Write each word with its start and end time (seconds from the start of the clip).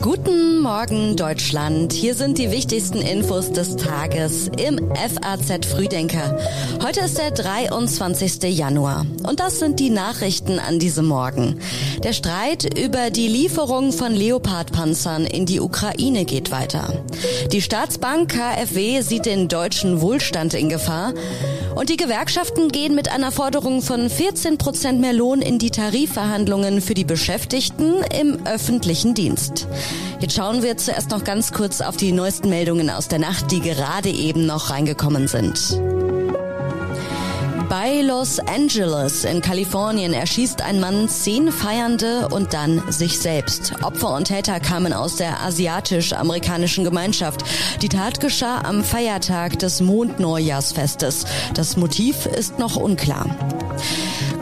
Guten 0.00 0.62
Morgen 0.62 1.14
Deutschland. 1.16 1.92
Hier 1.92 2.16
sind 2.16 2.38
die 2.38 2.50
wichtigsten 2.50 3.00
Infos 3.00 3.52
des 3.52 3.76
Tages 3.76 4.50
im 4.58 4.80
FAZ 4.92 5.64
Frühdenker. 5.64 6.36
Heute 6.84 7.02
ist 7.02 7.18
der 7.18 7.30
23. 7.30 8.42
Januar 8.52 9.06
und 9.22 9.38
das 9.38 9.60
sind 9.60 9.78
die 9.78 9.90
Nachrichten 9.90 10.58
an 10.58 10.80
diesem 10.80 11.06
Morgen. 11.06 11.60
Der 12.02 12.12
Streit 12.12 12.76
über 12.76 13.10
die 13.10 13.28
Lieferung 13.28 13.92
von 13.92 14.12
Leopardpanzern 14.12 15.24
in 15.24 15.46
die 15.46 15.60
Ukraine 15.60 16.24
geht 16.24 16.50
weiter. 16.50 17.04
Die 17.52 17.62
Staatsbank 17.62 18.32
KfW 18.32 19.02
sieht 19.02 19.26
den 19.26 19.46
deutschen 19.46 20.00
Wohlstand 20.00 20.54
in 20.54 20.68
Gefahr 20.68 21.14
und 21.76 21.90
die 21.90 21.98
Gewerkschaften 21.98 22.68
gehen 22.68 22.94
mit 22.94 23.12
einer 23.12 23.30
Forderung 23.30 23.82
von 23.82 24.08
14 24.08 24.56
Prozent 24.56 25.00
mehr 25.00 25.12
Lohn 25.12 25.42
in 25.42 25.58
die 25.58 25.70
Tarifverhandlungen 25.70 26.80
für 26.80 26.94
die 26.94 27.04
Beschäftigten 27.04 28.02
im 28.18 28.46
öffentlichen 28.46 29.14
Dienst. 29.14 29.68
Jetzt 30.18 30.34
schauen 30.34 30.62
wir 30.62 30.78
zuerst 30.78 31.10
noch 31.10 31.22
ganz 31.22 31.52
kurz 31.52 31.82
auf 31.82 31.98
die 31.98 32.12
neuesten 32.12 32.48
Meldungen 32.48 32.88
aus 32.88 33.08
der 33.08 33.18
Nacht, 33.18 33.52
die 33.52 33.60
gerade 33.60 34.08
eben 34.08 34.46
noch 34.46 34.70
reingekommen 34.70 35.28
sind. 35.28 35.78
Bei 37.68 38.00
Los 38.00 38.38
Angeles 38.38 39.24
in 39.24 39.40
Kalifornien 39.40 40.12
erschießt 40.12 40.62
ein 40.62 40.78
Mann 40.78 41.08
zehn 41.08 41.50
Feiernde 41.50 42.28
und 42.28 42.54
dann 42.54 42.80
sich 42.92 43.18
selbst. 43.18 43.72
Opfer 43.82 44.14
und 44.14 44.28
Täter 44.28 44.60
kamen 44.60 44.92
aus 44.92 45.16
der 45.16 45.42
asiatisch-amerikanischen 45.42 46.84
Gemeinschaft. 46.84 47.42
Die 47.82 47.88
Tat 47.88 48.20
geschah 48.20 48.60
am 48.60 48.84
Feiertag 48.84 49.58
des 49.58 49.80
Mondneujahrsfestes. 49.80 51.24
Das 51.54 51.76
Motiv 51.76 52.26
ist 52.26 52.60
noch 52.60 52.76
unklar. 52.76 53.26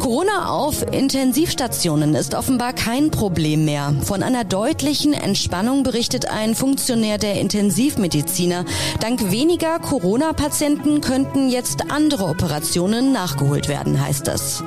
Corona 0.05 0.51
auf 0.51 0.83
Intensivstationen 0.93 2.15
ist 2.15 2.35
offenbar 2.35 2.75
kein 2.75 3.11
Problem 3.11 3.65
mehr. 3.65 3.95
Von 4.03 4.23
einer 4.23 4.45
deutlichen 4.45 5.15
Entspannung 5.15 5.83
berichtet 5.83 6.29
ein 6.29 6.55
Funktionär 6.55 7.17
der 7.17 7.41
Intensivmediziner. 7.41 8.67
Dank 9.01 9.31
weniger 9.31 9.79
Corona-Patienten 9.79 11.01
könnten 11.01 11.49
jetzt 11.49 11.91
andere 11.91 12.27
Operationen 12.27 13.13
nachgeholt 13.13 13.69
werden, 13.69 13.99
heißt 13.99 14.29
es. 14.29 14.63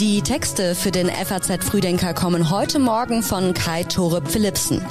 Die 0.00 0.22
Texte 0.22 0.74
für 0.74 0.90
den 0.90 1.10
FAZ 1.10 1.64
Frühdenker 1.64 2.12
kommen 2.12 2.50
heute 2.50 2.80
Morgen 2.80 3.22
von 3.22 3.54
Kai 3.54 3.84
Tore 3.84 4.20
Philipsen. 4.24 4.84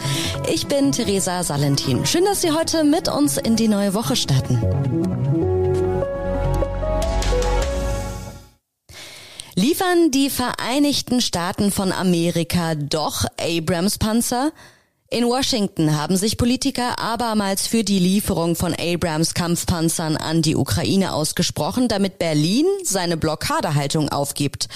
Ich 0.49 0.67
bin 0.67 0.93
Theresa 0.93 1.43
Salentin. 1.43 2.05
Schön, 2.05 2.23
dass 2.23 2.39
Sie 2.39 2.51
heute 2.51 2.85
mit 2.85 3.09
uns 3.09 3.35
in 3.35 3.57
die 3.57 3.67
neue 3.67 3.93
Woche 3.93 4.15
starten. 4.15 5.58
Liefern 9.59 10.09
die 10.09 10.29
Vereinigten 10.29 11.19
Staaten 11.19 11.69
von 11.69 11.91
Amerika 11.91 12.75
doch 12.75 13.25
Abrams-Panzer? 13.37 14.53
In 15.09 15.25
Washington 15.25 15.97
haben 15.97 16.15
sich 16.15 16.37
Politiker 16.37 16.97
abermals 16.97 17.67
für 17.67 17.83
die 17.83 17.99
Lieferung 17.99 18.55
von 18.55 18.73
Abrams 18.73 19.33
Kampfpanzern 19.33 20.15
an 20.15 20.41
die 20.41 20.55
Ukraine 20.55 21.13
ausgesprochen, 21.13 21.89
damit 21.89 22.19
Berlin 22.19 22.67
seine 22.85 23.17
Blockadehaltung 23.17 24.07
aufgibt. 24.07 24.69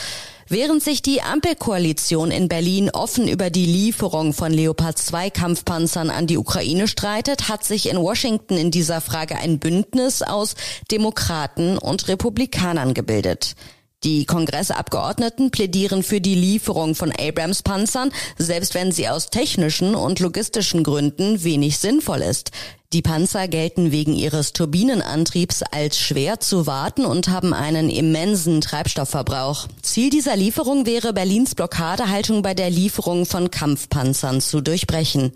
Während 0.50 0.84
sich 0.84 1.02
die 1.02 1.22
Ampelkoalition 1.22 2.30
in 2.30 2.50
Berlin 2.50 2.90
offen 2.90 3.30
über 3.30 3.50
die 3.50 3.66
Lieferung 3.66 4.34
von 4.34 4.52
Leopard 4.52 4.98
2 4.98 5.30
Kampfpanzern 5.30 6.10
an 6.10 6.28
die 6.28 6.38
Ukraine 6.38 6.90
streitet, 6.90 7.48
hat 7.48 7.64
sich 7.64 7.88
in 7.90 7.96
Washington 7.96 8.58
in 8.58 8.70
dieser 8.70 9.00
Frage 9.00 9.38
ein 9.38 9.60
Bündnis 9.60 10.24
aus 10.24 10.56
Demokraten 10.92 11.78
und 11.78 12.10
Republikanern 12.10 12.94
gebildet. 12.94 13.56
Die 14.04 14.26
Kongressabgeordneten 14.26 15.50
plädieren 15.50 16.04
für 16.04 16.20
die 16.20 16.36
Lieferung 16.36 16.94
von 16.94 17.12
Abrams-Panzern, 17.12 18.12
selbst 18.38 18.74
wenn 18.74 18.92
sie 18.92 19.08
aus 19.08 19.30
technischen 19.30 19.96
und 19.96 20.20
logistischen 20.20 20.84
Gründen 20.84 21.44
wenig 21.44 21.78
sinnvoll 21.78 22.22
ist. 22.22 22.52
Die 22.92 23.02
Panzer 23.02 23.48
gelten 23.48 23.92
wegen 23.92 24.14
ihres 24.14 24.54
Turbinenantriebs 24.54 25.64
als 25.64 25.98
schwer 25.98 26.40
zu 26.40 26.68
warten 26.68 27.06
und 27.06 27.30
haben 27.30 27.52
einen 27.52 27.90
immensen 27.90 28.62
Treibstoffverbrauch. 28.62 29.68
Ziel 29.82 30.12
dieser 30.12 30.36
Lieferung 30.36 30.86
wäre, 30.86 31.12
Berlins 31.12 31.56
Blockadehaltung 31.56 32.44
bei 32.44 32.54
der 32.54 32.70
Lieferung 32.70 33.26
von 33.26 33.50
Kampfpanzern 33.50 34.42
zu 34.42 34.62
durchbrechen. 34.62 35.32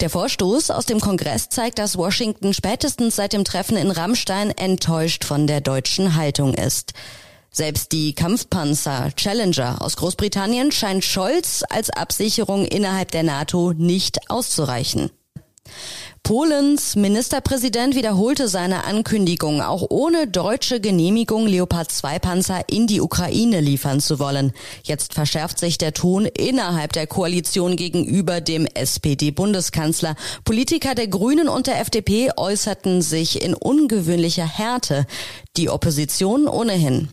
Der 0.00 0.10
Vorstoß 0.10 0.70
aus 0.70 0.86
dem 0.86 1.00
Kongress 1.00 1.48
zeigt, 1.48 1.80
dass 1.80 1.96
Washington 1.96 2.54
spätestens 2.54 3.16
seit 3.16 3.32
dem 3.32 3.42
Treffen 3.42 3.76
in 3.76 3.90
Rammstein 3.90 4.50
enttäuscht 4.50 5.24
von 5.24 5.48
der 5.48 5.60
deutschen 5.60 6.14
Haltung 6.14 6.54
ist. 6.54 6.92
Selbst 7.54 7.92
die 7.92 8.14
Kampfpanzer 8.14 9.10
Challenger 9.14 9.82
aus 9.82 9.96
Großbritannien 9.96 10.72
scheint 10.72 11.04
Scholz 11.04 11.62
als 11.68 11.90
Absicherung 11.90 12.64
innerhalb 12.64 13.10
der 13.10 13.24
NATO 13.24 13.74
nicht 13.74 14.30
auszureichen. 14.30 15.10
Polens 16.24 16.94
Ministerpräsident 16.94 17.96
wiederholte 17.96 18.46
seine 18.46 18.84
Ankündigung, 18.84 19.60
auch 19.60 19.86
ohne 19.90 20.28
deutsche 20.28 20.80
Genehmigung 20.80 21.48
Leopard 21.48 21.90
2 21.90 22.20
Panzer 22.20 22.60
in 22.68 22.86
die 22.86 23.00
Ukraine 23.00 23.60
liefern 23.60 23.98
zu 23.98 24.20
wollen. 24.20 24.52
Jetzt 24.84 25.14
verschärft 25.14 25.58
sich 25.58 25.78
der 25.78 25.94
Ton 25.94 26.26
innerhalb 26.26 26.92
der 26.92 27.08
Koalition 27.08 27.74
gegenüber 27.74 28.40
dem 28.40 28.66
SPD-Bundeskanzler. 28.66 30.14
Politiker 30.44 30.94
der 30.94 31.08
Grünen 31.08 31.48
und 31.48 31.66
der 31.66 31.80
FDP 31.80 32.30
äußerten 32.36 33.02
sich 33.02 33.42
in 33.42 33.54
ungewöhnlicher 33.54 34.46
Härte. 34.46 35.06
Die 35.56 35.70
Opposition 35.70 36.46
ohnehin. 36.46 37.08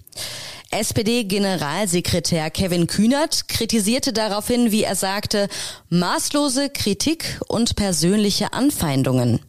SPD-Generalsekretär 0.71 2.51
Kevin 2.51 2.85
Kühnert 2.85 3.47
kritisierte 3.47 4.13
daraufhin, 4.13 4.71
wie 4.71 4.83
er 4.83 4.95
sagte, 4.95 5.47
maßlose 5.89 6.69
Kritik 6.69 7.39
und 7.47 7.75
persönliche 7.75 8.53
Anfeindungen. 8.53 9.39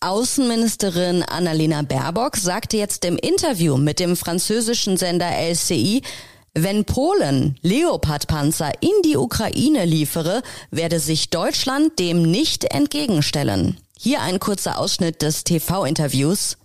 Außenministerin 0.00 1.22
Annalena 1.22 1.80
Baerbock 1.80 2.36
sagte 2.36 2.76
jetzt 2.76 3.06
im 3.06 3.16
Interview 3.16 3.78
mit 3.78 3.98
dem 3.98 4.16
französischen 4.16 4.98
Sender 4.98 5.30
LCI, 5.30 6.02
wenn 6.52 6.84
Polen 6.84 7.58
Leopardpanzer 7.62 8.70
in 8.80 9.02
die 9.04 9.16
Ukraine 9.16 9.86
liefere, 9.86 10.42
werde 10.70 11.00
sich 11.00 11.30
Deutschland 11.30 11.98
dem 11.98 12.22
nicht 12.22 12.64
entgegenstellen. 12.64 13.78
Hier 13.98 14.20
ein 14.20 14.38
kurzer 14.38 14.78
Ausschnitt 14.78 15.22
des 15.22 15.44
TV-Interviews. 15.44 16.58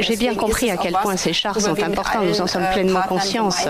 J'ai 0.00 0.16
bien 0.16 0.34
compris 0.34 0.70
à 0.70 0.76
quel 0.76 0.92
point 0.92 1.16
ces 1.16 1.32
chars 1.32 1.60
sont 1.60 1.80
importants, 1.82 2.22
nous 2.24 2.40
en 2.40 2.46
sommes 2.46 2.66
pleinement 2.72 3.02
conscience. 3.02 3.66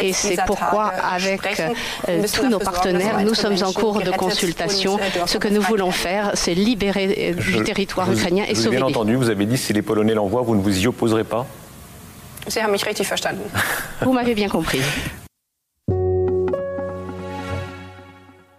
Et 0.00 0.12
c'est 0.12 0.38
pourquoi, 0.46 0.86
avec 0.86 1.60
euh, 2.08 2.22
tous 2.34 2.48
nos 2.48 2.58
partenaires, 2.58 3.20
nous 3.20 3.34
sommes 3.34 3.62
en 3.62 3.72
cours 3.72 4.00
de 4.00 4.10
consultation. 4.10 4.98
Ce 5.26 5.38
que 5.38 5.48
nous 5.48 5.62
voulons 5.62 5.90
faire, 5.90 6.32
c'est 6.34 6.54
libérer 6.54 7.34
euh, 7.36 7.40
du 7.40 7.64
territoire 7.64 8.10
ukrainien 8.10 8.44
et 8.48 8.54
sauver. 8.54 8.76
Bien 8.76 8.86
entendu, 8.86 9.16
vous 9.16 9.30
avez 9.30 9.46
dit 9.46 9.58
si 9.58 9.72
les 9.72 9.82
Polonais 9.82 10.14
l'envoient, 10.14 10.42
vous 10.42 10.54
ne 10.54 10.62
vous 10.62 10.78
y 10.78 10.86
opposerez 10.86 11.24
pas 11.24 11.46
Vous 14.02 14.12
m'avez 14.12 14.34
bien 14.34 14.48
compris. 14.48 14.80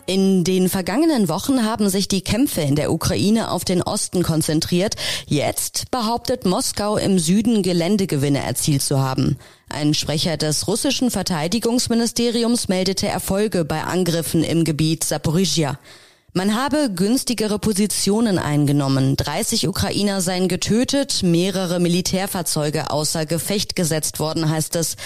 In 0.07 0.45
den 0.45 0.69
vergangenen 0.69 1.27
Wochen 1.27 1.65
haben 1.65 1.89
sich 1.89 2.07
die 2.07 2.21
Kämpfe 2.21 2.61
in 2.61 2.77
der 2.77 2.93
Ukraine 2.93 3.51
auf 3.51 3.65
den 3.65 3.81
Osten 3.81 4.23
konzentriert. 4.23 4.95
Jetzt 5.25 5.91
behauptet 5.91 6.45
Moskau 6.45 6.95
im 6.95 7.19
Süden 7.19 7.61
Geländegewinne 7.61 8.41
erzielt 8.41 8.83
zu 8.83 8.99
haben. 8.99 9.37
Ein 9.67 9.93
Sprecher 9.93 10.37
des 10.37 10.69
russischen 10.69 11.11
Verteidigungsministeriums 11.11 12.69
meldete 12.69 13.09
Erfolge 13.09 13.65
bei 13.65 13.83
Angriffen 13.83 14.45
im 14.45 14.63
Gebiet 14.63 15.03
Saporizhia. 15.03 15.77
Man 16.37 16.53
habe 16.53 16.91
günstigere 16.93 17.57
Positionen 17.57 18.37
eingenommen. 18.37 19.17
30 19.17 19.67
Ukrainer 19.67 20.21
seien 20.21 20.47
getötet, 20.47 21.23
mehrere 21.23 21.79
Militärfahrzeuge 21.79 22.91
außer 22.91 23.25
Gefecht 23.25 23.75
gesetzt 23.75 24.19
worden, 24.19 24.47
heißt 24.47 24.75
es. 24.75 24.97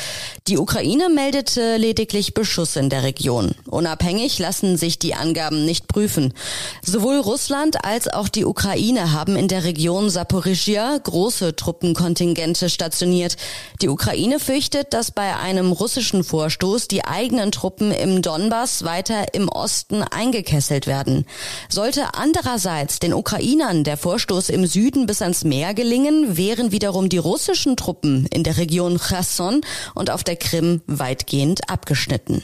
Die 0.49 0.57
Ukraine 0.57 1.07
meldete 1.07 1.77
lediglich 1.77 2.33
Beschuss 2.33 2.75
in 2.75 2.89
der 2.89 3.03
Region. 3.03 3.55
Unabhängig 3.69 4.39
lassen 4.39 4.75
sich 4.75 4.99
die 4.99 5.15
Angaben 5.15 5.63
nicht 5.63 5.87
prüfen. 5.87 6.33
Sowohl 6.81 7.15
Russland 7.15 7.85
als 7.85 8.09
auch 8.09 8.27
die 8.27 8.43
Ukraine 8.43 9.13
haben 9.13 9.37
in 9.37 9.47
der 9.47 9.63
Region 9.63 10.09
Saporizhia 10.09 10.97
große 10.97 11.55
Truppenkontingente 11.55 12.69
stationiert. 12.69 13.37
Die 13.81 13.87
Ukraine 13.87 14.37
fürchtet, 14.41 14.93
dass 14.93 15.11
bei 15.11 15.37
einem 15.37 15.71
russischen 15.71 16.25
Vorstoß 16.25 16.89
die 16.89 17.05
eigenen 17.05 17.53
Truppen 17.53 17.93
im 17.93 18.21
Donbass 18.21 18.83
weiter 18.83 19.33
im 19.33 19.47
Osten 19.47 20.03
eingekesselt 20.03 20.87
werden. 20.87 21.20
Sollte 21.69 22.13
andererseits 22.13 22.99
den 22.99 23.13
Ukrainern 23.13 23.83
der 23.83 23.97
Vorstoß 23.97 24.49
im 24.49 24.65
Süden 24.65 25.05
bis 25.05 25.21
ans 25.21 25.43
Meer 25.43 25.73
gelingen, 25.73 26.37
wären 26.37 26.71
wiederum 26.71 27.09
die 27.09 27.17
russischen 27.17 27.77
Truppen 27.77 28.25
in 28.27 28.43
der 28.43 28.57
Region 28.57 28.99
Cherson 28.99 29.61
und 29.95 30.09
auf 30.09 30.23
der 30.23 30.35
Krim 30.35 30.81
weitgehend 30.87 31.69
abgeschnitten. 31.69 32.43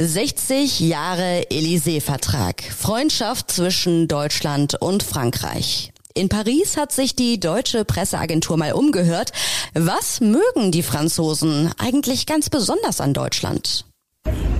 60 0.00 0.78
Jahre 0.78 1.42
Élysée-Vertrag. 1.50 2.62
Freundschaft 2.62 3.50
zwischen 3.50 4.06
Deutschland 4.06 4.80
und 4.80 5.02
Frankreich. 5.02 5.92
In 6.14 6.28
Paris 6.28 6.76
hat 6.76 6.92
sich 6.92 7.16
die 7.16 7.40
deutsche 7.40 7.84
Presseagentur 7.84 8.56
mal 8.56 8.72
umgehört. 8.72 9.32
Was 9.74 10.20
mögen 10.20 10.70
die 10.70 10.84
Franzosen 10.84 11.72
eigentlich 11.78 12.26
ganz 12.26 12.48
besonders 12.48 13.00
an 13.00 13.12
Deutschland? 13.12 13.86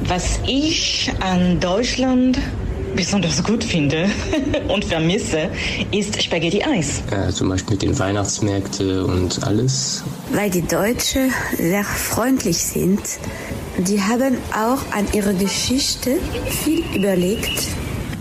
Was 0.09 0.41
ich 0.47 1.13
an 1.21 1.61
Deutschland 1.61 2.39
besonders 2.97 3.45
gut 3.45 3.63
finde 3.63 4.09
und 4.69 4.87
vermisse, 4.87 5.51
ist 5.91 6.23
Spaghetti-Eis. 6.23 7.03
Äh, 7.11 7.31
zum 7.31 7.51
Beispiel 7.51 7.75
mit 7.75 7.83
den 7.83 7.99
Weihnachtsmärkten 7.99 9.03
und 9.03 9.47
alles. 9.47 10.03
Weil 10.33 10.49
die 10.49 10.67
Deutschen 10.67 11.31
sehr 11.59 11.85
freundlich 11.85 12.57
sind. 12.57 13.01
Die 13.77 14.01
haben 14.01 14.39
auch 14.55 14.97
an 14.97 15.07
ihrer 15.13 15.35
Geschichte 15.35 16.17
viel 16.65 16.83
überlegt. 16.97 17.67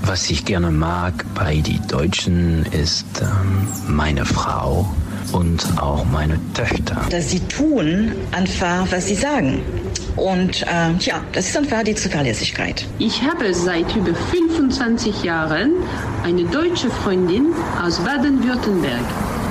Was 0.04 0.30
ich 0.30 0.44
gerne 0.44 0.72
mag 0.72 1.26
bei 1.36 1.56
den 1.56 1.88
Deutschen 1.88 2.66
ist 2.74 3.06
ähm, 3.22 3.68
meine 3.88 4.26
Frau 4.26 4.94
und 5.32 5.66
auch 5.82 6.04
meine 6.06 6.38
Töchter. 6.54 7.02
Dass 7.10 7.32
sie 7.32 7.40
tun 7.40 8.12
einfach, 8.34 8.86
was 8.92 9.08
sie 9.08 9.16
sagen. 9.16 9.62
Und 10.18 10.64
äh, 10.64 10.94
ja, 11.00 11.24
das 11.32 11.50
ist 11.50 11.58
einfach 11.58 11.84
die 11.84 11.96
Zuverlässigkeit. 11.96 12.86
Ich 13.00 13.22
habe 13.22 13.54
seit 13.54 13.96
über 13.96 14.14
25 14.14 15.24
Jahren 15.24 15.74
eine 16.24 16.44
deutsche 16.46 16.90
Freundin 16.90 17.54
aus 17.82 18.00
Baden-Württemberg. 18.00 19.06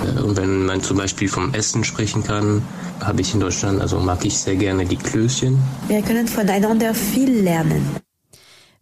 Äh, 0.05 0.21
und 0.21 0.37
wenn 0.37 0.67
man 0.67 0.83
zum 0.83 0.99
Beispiel 0.99 1.29
vom 1.29 1.55
Essen 1.55 1.85
sprechen 1.85 2.25
kann, 2.25 2.63
habe 3.01 3.21
ich 3.21 3.33
in 3.33 3.41
Deutschland, 3.41 3.81
also 3.81 4.01
mag 4.01 4.25
ich 4.25 4.37
sehr 4.37 4.57
gerne 4.57 4.85
die 4.85 4.97
Klößchen. 4.97 5.59
Wir 5.89 6.03
können 6.03 6.27
voneinander 6.27 6.93
viel 6.95 7.43
lernen. 7.43 8.06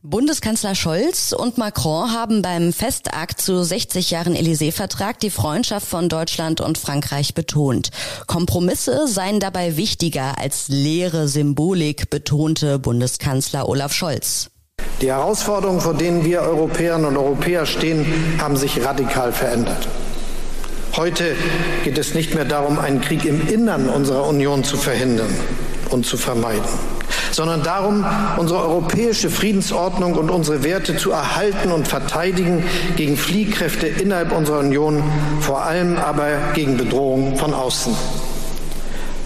Bundeskanzler 0.07 0.75
Scholz 0.75 1.33
und 1.33 1.57
Macron 1.57 2.13
haben 2.13 2.43
beim 2.43 2.75
Festakt 2.75 3.41
zu 3.41 3.65
60 3.65 4.11
Jahren 4.11 4.35
Élysée-Vertrag 4.35 5.19
die 5.19 5.31
Freundschaft 5.31 5.89
von 5.89 6.11
Deutschland 6.11 6.61
und 6.61 6.77
Frankreich 6.77 7.33
betont. 7.33 7.89
Kompromisse 8.27 9.09
seien 9.09 9.41
dabei 9.41 9.79
wichtiger 9.79 10.39
als 10.39 10.69
leere 10.69 11.27
Symbolik, 11.27 12.11
betonte 12.11 12.79
Bundeskanzler 12.79 13.67
Olaf 13.67 13.95
Scholz. 13.95 14.51
Die 15.01 15.11
Herausforderungen, 15.11 15.81
vor 15.81 15.95
denen 15.95 16.23
wir 16.23 16.43
Europäerinnen 16.43 17.07
und 17.07 17.17
Europäer 17.17 17.65
stehen, 17.65 18.05
haben 18.39 18.59
sich 18.59 18.85
radikal 18.85 19.33
verändert. 19.33 19.89
Heute 20.97 21.35
geht 21.83 21.97
es 21.97 22.13
nicht 22.13 22.35
mehr 22.35 22.45
darum, 22.45 22.79
einen 22.79 23.01
Krieg 23.01 23.25
im 23.25 23.49
Innern 23.49 23.89
unserer 23.89 24.29
Union 24.29 24.65
zu 24.65 24.77
verhindern 24.77 25.35
und 25.89 26.05
zu 26.05 26.19
vermeiden 26.19 26.94
sondern 27.35 27.63
darum, 27.63 28.05
unsere 28.37 28.61
europäische 28.61 29.29
Friedensordnung 29.29 30.15
und 30.15 30.31
unsere 30.31 30.63
Werte 30.63 30.97
zu 30.97 31.11
erhalten 31.11 31.73
und 31.73 31.89
verteidigen 31.89 32.63
gegen 32.97 33.17
Fliehkräfte 33.17 33.87
innerhalb 33.87 34.33
unserer 34.33 34.61
Union, 34.61 35.03
vor 35.41 35.63
allem 35.63 35.97
aber 35.97 36.29
gegen 36.55 36.77
Bedrohungen 36.77 37.37
von 37.37 37.53
außen. 37.53 37.95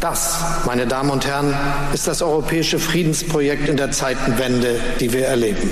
Das, 0.00 0.38
meine 0.64 0.86
Damen 0.86 1.10
und 1.10 1.26
Herren, 1.26 1.54
ist 1.92 2.06
das 2.06 2.22
europäische 2.22 2.78
Friedensprojekt 2.78 3.68
in 3.68 3.76
der 3.76 3.90
Zeitenwende, 3.90 4.80
die 5.00 5.12
wir 5.12 5.26
erleben. 5.26 5.70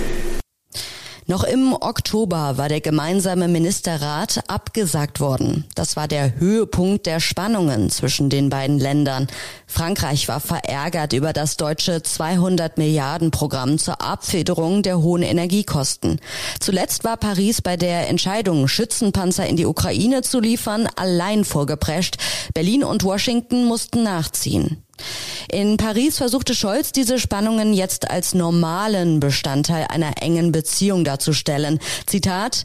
Noch 1.28 1.42
im 1.42 1.72
Oktober 1.72 2.56
war 2.56 2.68
der 2.68 2.80
gemeinsame 2.80 3.48
Ministerrat 3.48 4.44
abgesagt 4.46 5.18
worden. 5.18 5.64
Das 5.74 5.96
war 5.96 6.06
der 6.06 6.38
Höhepunkt 6.38 7.04
der 7.04 7.18
Spannungen 7.18 7.90
zwischen 7.90 8.30
den 8.30 8.48
beiden 8.48 8.78
Ländern. 8.78 9.26
Frankreich 9.66 10.28
war 10.28 10.38
verärgert 10.38 11.12
über 11.12 11.32
das 11.32 11.56
deutsche 11.56 12.00
200 12.00 12.78
Milliarden 12.78 13.32
Programm 13.32 13.76
zur 13.78 14.00
Abfederung 14.00 14.84
der 14.84 15.02
hohen 15.02 15.22
Energiekosten. 15.22 16.20
Zuletzt 16.60 17.02
war 17.02 17.16
Paris 17.16 17.60
bei 17.60 17.76
der 17.76 18.08
Entscheidung, 18.08 18.68
Schützenpanzer 18.68 19.48
in 19.48 19.56
die 19.56 19.66
Ukraine 19.66 20.22
zu 20.22 20.38
liefern, 20.38 20.88
allein 20.94 21.44
vorgeprescht. 21.44 22.18
Berlin 22.54 22.84
und 22.84 23.02
Washington 23.02 23.64
mussten 23.64 24.04
nachziehen. 24.04 24.85
In 25.50 25.76
Paris 25.76 26.18
versuchte 26.18 26.54
Scholz, 26.54 26.92
diese 26.92 27.18
Spannungen 27.18 27.72
jetzt 27.72 28.10
als 28.10 28.34
normalen 28.34 29.20
Bestandteil 29.20 29.86
einer 29.88 30.22
engen 30.22 30.52
Beziehung 30.52 31.04
darzustellen. 31.04 31.78
Zitat 32.06 32.64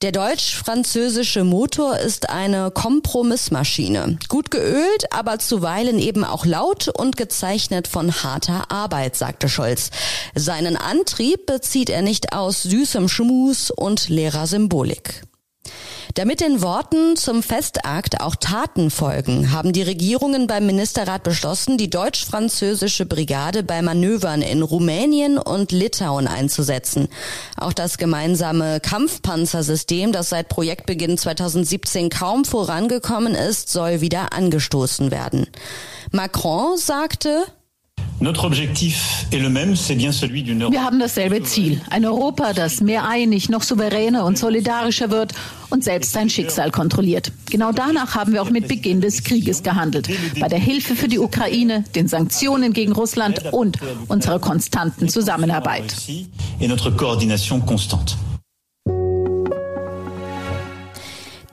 der 0.00 0.12
deutsch-französische 0.12 1.42
Motor 1.42 1.98
ist 1.98 2.30
eine 2.30 2.70
Kompromissmaschine. 2.70 4.16
Gut 4.28 4.52
geölt, 4.52 5.12
aber 5.12 5.40
zuweilen 5.40 5.98
eben 5.98 6.22
auch 6.22 6.46
laut 6.46 6.86
und 6.86 7.16
gezeichnet 7.16 7.88
von 7.88 8.22
harter 8.22 8.70
Arbeit, 8.70 9.16
sagte 9.16 9.48
Scholz. 9.48 9.90
Seinen 10.36 10.76
Antrieb 10.76 11.46
bezieht 11.46 11.90
er 11.90 12.02
nicht 12.02 12.32
aus 12.32 12.62
süßem 12.62 13.08
Schmus 13.08 13.72
und 13.72 14.08
leerer 14.08 14.46
Symbolik. 14.46 15.22
Damit 16.18 16.40
den 16.40 16.62
Worten 16.62 17.14
zum 17.14 17.44
Festakt 17.44 18.20
auch 18.20 18.34
Taten 18.34 18.90
folgen, 18.90 19.52
haben 19.52 19.72
die 19.72 19.82
Regierungen 19.82 20.48
beim 20.48 20.66
Ministerrat 20.66 21.22
beschlossen, 21.22 21.78
die 21.78 21.90
deutsch-französische 21.90 23.06
Brigade 23.06 23.62
bei 23.62 23.82
Manövern 23.82 24.42
in 24.42 24.62
Rumänien 24.62 25.38
und 25.38 25.70
Litauen 25.70 26.26
einzusetzen. 26.26 27.06
Auch 27.56 27.72
das 27.72 27.98
gemeinsame 27.98 28.80
Kampfpanzersystem, 28.80 30.10
das 30.10 30.30
seit 30.30 30.48
Projektbeginn 30.48 31.18
2017 31.18 32.10
kaum 32.10 32.44
vorangekommen 32.44 33.36
ist, 33.36 33.68
soll 33.68 34.00
wieder 34.00 34.32
angestoßen 34.32 35.12
werden. 35.12 35.46
Macron 36.10 36.78
sagte, 36.78 37.44
wir 40.72 40.84
haben 40.84 40.98
dasselbe 40.98 41.42
Ziel. 41.44 41.80
Ein 41.88 42.04
Europa, 42.04 42.52
das 42.52 42.80
mehr 42.80 43.06
einig, 43.06 43.48
noch 43.48 43.62
souveräner 43.62 44.24
und 44.24 44.36
solidarischer 44.36 45.10
wird 45.10 45.34
und 45.70 45.84
selbst 45.84 46.12
sein 46.12 46.28
Schicksal 46.28 46.72
kontrolliert. 46.72 47.30
Genau 47.50 47.70
danach 47.70 48.16
haben 48.16 48.32
wir 48.32 48.42
auch 48.42 48.50
mit 48.50 48.66
Beginn 48.66 49.00
des 49.00 49.22
Krieges 49.22 49.62
gehandelt. 49.62 50.08
Bei 50.40 50.48
der 50.48 50.58
Hilfe 50.58 50.96
für 50.96 51.06
die 51.06 51.20
Ukraine, 51.20 51.84
den 51.94 52.08
Sanktionen 52.08 52.72
gegen 52.72 52.92
Russland 52.92 53.52
und 53.52 53.78
unserer 54.08 54.40
konstanten 54.40 55.08
Zusammenarbeit. 55.08 55.94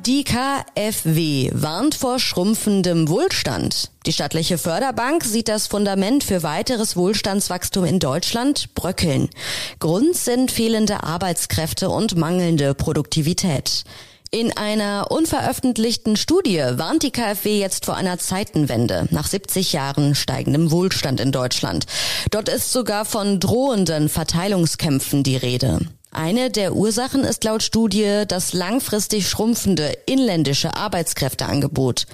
Die 0.05 0.23
KfW 0.23 1.49
warnt 1.51 1.95
vor 1.95 2.19
schrumpfendem 2.19 3.09
Wohlstand. 3.09 3.89
Die 4.05 4.13
staatliche 4.13 4.59
Förderbank 4.59 5.23
sieht 5.23 5.47
das 5.47 5.65
Fundament 5.65 6.23
für 6.23 6.43
weiteres 6.43 6.95
Wohlstandswachstum 6.95 7.85
in 7.85 7.97
Deutschland 7.97 8.75
bröckeln. 8.75 9.31
Grund 9.79 10.15
sind 10.15 10.51
fehlende 10.51 11.01
Arbeitskräfte 11.01 11.89
und 11.89 12.17
mangelnde 12.17 12.75
Produktivität. 12.75 13.83
In 14.29 14.55
einer 14.55 15.09
unveröffentlichten 15.09 16.17
Studie 16.17 16.61
warnt 16.73 17.01
die 17.01 17.11
KfW 17.11 17.57
jetzt 17.57 17.85
vor 17.85 17.95
einer 17.95 18.19
Zeitenwende 18.19 19.07
nach 19.09 19.25
70 19.25 19.73
Jahren 19.73 20.13
steigendem 20.13 20.69
Wohlstand 20.69 21.19
in 21.19 21.31
Deutschland. 21.31 21.87
Dort 22.29 22.49
ist 22.49 22.71
sogar 22.71 23.05
von 23.05 23.39
drohenden 23.39 24.09
Verteilungskämpfen 24.09 25.23
die 25.23 25.37
Rede. 25.37 25.79
Eine 26.11 26.49
der 26.49 26.75
Ursachen 26.75 27.23
ist 27.23 27.43
laut 27.43 27.63
Studie 27.63 28.23
das 28.27 28.53
langfristig 28.53 29.27
schrumpfende 29.27 29.97
inländische 30.05 30.75
Arbeitskräfteangebot. 30.75 32.05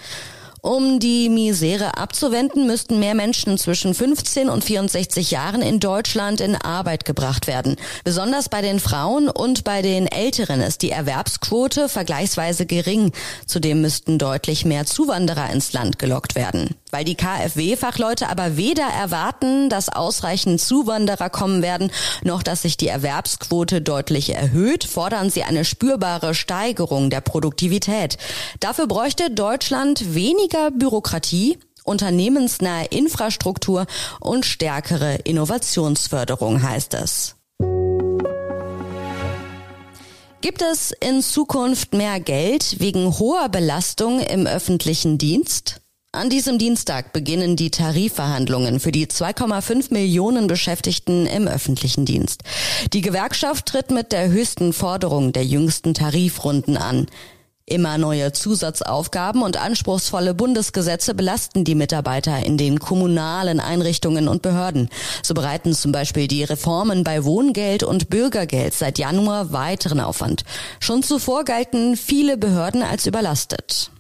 Um 0.64 1.00
die 1.00 1.30
Misere 1.30 1.98
abzuwenden, 1.98 2.68
müssten 2.68 3.00
mehr 3.00 3.16
Menschen 3.16 3.58
zwischen 3.58 3.96
15 3.96 4.48
und 4.48 4.64
64 4.64 5.32
Jahren 5.32 5.64
in 5.64 5.80
Deutschland 5.80 6.40
in 6.40 6.56
Arbeit 6.56 7.04
gebracht 7.04 7.48
werden. 7.48 7.78
Besonders 8.04 8.48
bei 8.48 8.62
den 8.62 8.80
Frauen 8.80 9.28
und 9.28 9.64
bei 9.64 9.82
den 9.82 10.06
Älteren 10.06 10.62
ist 10.62 10.84
die 10.84 10.92
Erwerbsquote 10.92 11.90
vergleichsweise 11.90 12.68
gering. 12.68 13.12
Zudem 13.48 13.82
müssten 13.82 14.20
deutlich 14.20 14.64
mehr 14.64 14.86
Zuwanderer 14.86 15.50
ins 15.50 15.74
Land 15.74 15.98
gelockt 15.98 16.36
werden. 16.36 16.76
Weil 16.92 17.06
die 17.06 17.16
KfW-Fachleute 17.16 18.30
aber 18.30 18.58
weder 18.58 18.84
erwarten, 18.86 19.70
dass 19.70 19.90
ausreichend 19.90 20.60
Zuwanderer 20.60 21.30
kommen 21.30 21.62
werden, 21.62 21.92
noch 22.24 22.44
dass 22.44 22.62
sich 22.62 22.78
die 22.78 22.90
Erwerbsquote 22.90 23.82
deutlich 23.82 24.36
erhöht, 24.36 24.84
fordern 24.84 25.30
sie 25.30 25.44
eine 25.44 25.64
spürbare 25.64 26.36
Steigerung 26.36 27.10
der 27.10 27.22
Produktivität. 27.22 28.18
Dafür 28.60 28.88
bräuchte 28.88 29.32
Deutschland 29.32 30.14
weniger 30.14 30.70
Bürokratie, 30.72 31.58
unternehmensnahe 31.84 32.86
Infrastruktur 32.86 33.86
und 34.20 34.46
stärkere 34.46 35.16
Innovationsförderung, 35.24 36.62
heißt 36.62 36.94
es. 36.96 37.36
Gibt 40.42 40.64
es 40.64 40.92
in 40.92 41.22
Zukunft 41.22 41.94
mehr 41.94 42.20
Geld 42.20 42.80
wegen 42.80 43.20
hoher 43.20 43.48
Belastung 43.48 44.20
im 44.20 44.48
öffentlichen 44.48 45.20
Dienst? 45.20 45.82
An 46.14 46.30
diesem 46.30 46.58
Dienstag 46.58 47.14
beginnen 47.14 47.56
die 47.56 47.72
Tarifverhandlungen 47.72 48.82
für 48.82 48.92
die 48.92 49.08
2,5 49.08 49.94
Millionen 49.94 50.48
Beschäftigten 50.48 51.26
im 51.26 51.48
öffentlichen 51.48 52.04
Dienst. 52.04 52.42
Die 52.92 53.00
Gewerkschaft 53.00 53.68
tritt 53.68 53.92
mit 53.92 54.12
der 54.12 54.28
höchsten 54.28 54.74
Forderung 54.74 55.32
der 55.32 55.46
jüngsten 55.46 55.94
Tarifrunden 55.94 56.76
an. 56.76 57.08
Immer 57.66 57.98
neue 57.98 58.34
Zusatzaufgaben 58.34 59.42
und 59.42 59.56
anspruchsvolle 59.56 60.34
Bundesgesetze 60.34 61.16
belasten 61.16 61.64
die 61.64 61.76
Mitarbeiter 61.76 62.46
in 62.46 62.58
den 62.58 62.80
kommunalen 62.80 63.62
Einrichtungen 63.62 64.28
und 64.28 64.42
Behörden. 64.42 64.90
So 65.24 65.34
bereiten 65.34 65.74
zum 65.74 65.94
Beispiel 65.94 66.28
die 66.28 66.44
Reformen 66.44 67.06
bei 67.06 67.24
Wohngeld 67.24 67.84
und 67.84 68.10
Bürgergeld 68.10 68.74
seit 68.74 69.00
Januar 69.00 69.54
weiteren 69.54 70.02
Aufwand. 70.02 70.44
Schon 70.82 71.04
zuvor 71.04 71.46
galten 71.46 71.96
viele 71.96 72.36
Behörden 72.36 72.84
als 72.84 73.06
überlastet. 73.06 73.92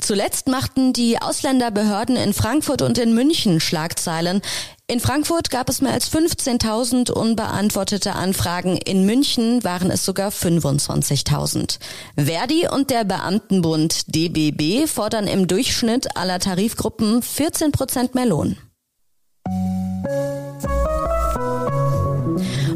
Zuletzt 0.00 0.48
machten 0.48 0.92
die 0.92 1.20
Ausländerbehörden 1.20 2.16
in 2.16 2.32
Frankfurt 2.32 2.82
und 2.82 2.98
in 2.98 3.14
München 3.14 3.60
Schlagzeilen. 3.60 4.42
In 4.86 5.00
Frankfurt 5.00 5.50
gab 5.50 5.70
es 5.70 5.80
mehr 5.80 5.92
als 5.92 6.12
15.000 6.12 7.10
unbeantwortete 7.10 8.12
Anfragen, 8.12 8.76
in 8.76 9.06
München 9.06 9.64
waren 9.64 9.90
es 9.90 10.04
sogar 10.04 10.30
25.000. 10.30 11.78
Verdi 12.16 12.68
und 12.68 12.90
der 12.90 13.04
Beamtenbund 13.04 14.14
DBB 14.14 14.86
fordern 14.86 15.26
im 15.26 15.48
Durchschnitt 15.48 16.16
aller 16.16 16.38
Tarifgruppen 16.38 17.22
14 17.22 17.72
Prozent 17.72 18.14
mehr 18.14 18.26
Lohn. 18.26 18.58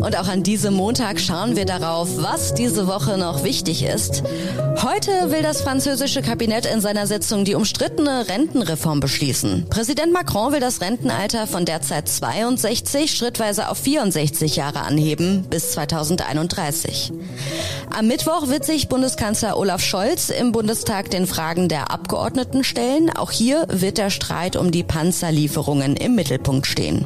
Und 0.08 0.16
auch 0.16 0.28
an 0.28 0.42
diesem 0.42 0.72
Montag 0.72 1.20
schauen 1.20 1.54
wir 1.54 1.66
darauf, 1.66 2.08
was 2.16 2.54
diese 2.54 2.86
Woche 2.86 3.18
noch 3.18 3.44
wichtig 3.44 3.82
ist. 3.82 4.22
Heute 4.82 5.30
will 5.30 5.42
das 5.42 5.60
französische 5.60 6.22
Kabinett 6.22 6.64
in 6.64 6.80
seiner 6.80 7.06
Sitzung 7.06 7.44
die 7.44 7.54
umstrittene 7.54 8.26
Rentenreform 8.26 9.00
beschließen. 9.00 9.66
Präsident 9.68 10.14
Macron 10.14 10.54
will 10.54 10.60
das 10.60 10.80
Rentenalter 10.80 11.46
von 11.46 11.66
derzeit 11.66 12.08
62 12.08 13.14
schrittweise 13.14 13.68
auf 13.68 13.76
64 13.76 14.56
Jahre 14.56 14.80
anheben 14.80 15.44
bis 15.50 15.72
2031. 15.72 17.12
Am 17.94 18.06
Mittwoch 18.06 18.48
wird 18.48 18.64
sich 18.64 18.88
Bundeskanzler 18.88 19.58
Olaf 19.58 19.82
Scholz 19.82 20.30
im 20.30 20.52
Bundestag 20.52 21.10
den 21.10 21.26
Fragen 21.26 21.68
der 21.68 21.90
Abgeordneten 21.90 22.64
stellen. 22.64 23.10
Auch 23.14 23.30
hier 23.30 23.66
wird 23.68 23.98
der 23.98 24.08
Streit 24.08 24.56
um 24.56 24.70
die 24.70 24.84
Panzerlieferungen 24.84 25.96
im 25.96 26.14
Mittelpunkt 26.14 26.66
stehen. 26.66 27.04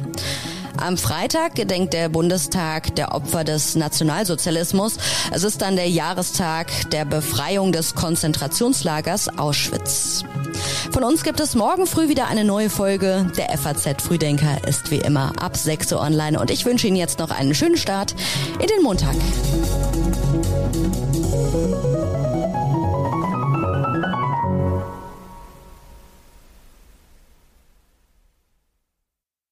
Am 0.77 0.97
Freitag 0.97 1.55
gedenkt 1.55 1.93
der 1.93 2.09
Bundestag 2.09 2.95
der 2.95 3.13
Opfer 3.13 3.43
des 3.43 3.75
Nationalsozialismus. 3.75 4.97
Es 5.31 5.43
ist 5.43 5.61
dann 5.61 5.75
der 5.75 5.89
Jahrestag 5.89 6.67
der 6.91 7.05
Befreiung 7.05 7.71
des 7.71 7.95
Konzentrationslagers 7.95 9.37
Auschwitz. 9.37 10.23
Von 10.91 11.03
uns 11.03 11.23
gibt 11.23 11.39
es 11.39 11.55
morgen 11.55 11.87
früh 11.87 12.09
wieder 12.09 12.27
eine 12.27 12.43
neue 12.43 12.69
Folge. 12.69 13.31
Der 13.37 13.57
FAZ 13.57 14.01
Frühdenker 14.01 14.67
ist 14.67 14.91
wie 14.91 14.99
immer 14.99 15.33
ab 15.41 15.57
6 15.57 15.93
Uhr 15.93 16.01
online 16.01 16.39
und 16.39 16.51
ich 16.51 16.65
wünsche 16.65 16.87
Ihnen 16.87 16.97
jetzt 16.97 17.19
noch 17.19 17.31
einen 17.31 17.55
schönen 17.55 17.77
Start 17.77 18.15
in 18.59 18.67
den 18.67 18.83
Montag. 18.83 19.15